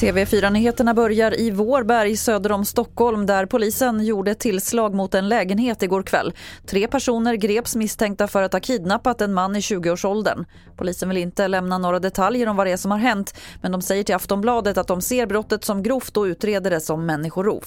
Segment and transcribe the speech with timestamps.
[0.00, 6.02] TV4-nyheterna börjar i Vårberg söder om Stockholm där polisen gjorde tillslag mot en lägenhet igår
[6.02, 6.32] kväll.
[6.66, 10.44] Tre personer greps misstänkta för att ha kidnappat en man i 20-årsåldern.
[10.76, 13.82] Polisen vill inte lämna några detaljer om vad det är som har hänt men de
[13.82, 17.64] säger till Aftonbladet att de ser brottet som grovt och utreder det som människorov.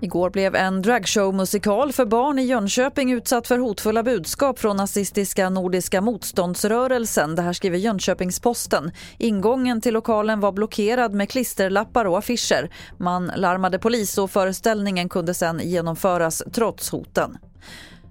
[0.00, 6.00] Igår blev en dragshowmusikal för barn i Jönköping utsatt för hotfulla budskap från nazistiska Nordiska
[6.00, 7.34] motståndsrörelsen.
[7.34, 8.92] Det här skriver Jönköpings-Posten.
[9.18, 12.70] Ingången till lokalen var blockerad med klisterlappar och affischer.
[12.98, 17.38] Man larmade polis och föreställningen kunde sedan genomföras trots hoten.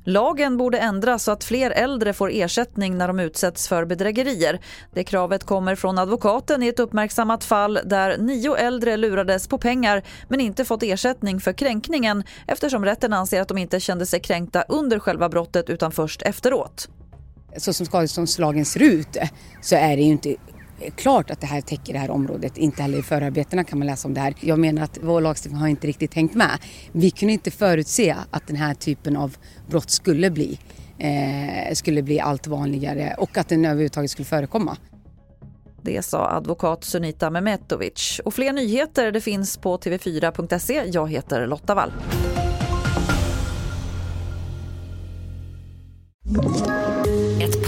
[0.03, 4.59] Lagen borde ändras så att fler äldre får ersättning när de utsätts för bedrägerier.
[4.93, 10.03] Det kravet kommer från advokaten i ett uppmärksammat fall där nio äldre lurades på pengar
[10.27, 14.61] men inte fått ersättning för kränkningen eftersom rätten anser att de inte kände sig kränkta
[14.61, 16.89] under själva brottet utan först efteråt.
[17.57, 19.17] Så som skadeståndslagen ser ut
[19.61, 20.35] så är det ju inte
[20.95, 22.57] klart att det här täcker det här området.
[22.57, 24.33] Inte heller i förarbetena kan man läsa om det här.
[24.39, 26.57] Jag menar att vår lagstiftning har inte riktigt hängt med.
[26.91, 29.37] Vi kunde inte förutse att den här typen av
[29.69, 30.59] brott skulle bli,
[30.97, 34.77] eh, skulle bli allt vanligare och att den överhuvudtaget skulle förekomma.
[35.81, 38.21] Det sa advokat Sunita Mehmetovic.
[38.25, 40.83] Och fler nyheter det finns på tv4.se.
[40.93, 41.91] Jag heter Lotta Wall.